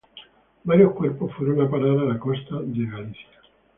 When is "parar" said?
1.69-1.91